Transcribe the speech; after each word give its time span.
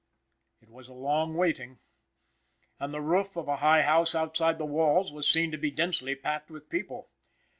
It 0.61 0.69
was 0.71 0.87
a 0.87 0.93
long 0.95 1.35
waiting, 1.35 1.77
and 2.79 2.91
the 2.91 3.01
roof 3.01 3.35
of 3.37 3.47
a 3.47 3.57
high 3.57 3.83
house 3.83 4.15
outside 4.15 4.57
the 4.57 4.65
walls 4.65 5.11
was 5.11 5.29
seen 5.29 5.51
to 5.51 5.59
be 5.59 5.69
densely 5.69 6.15
packed 6.15 6.49
with 6.49 6.71
people. 6.71 7.11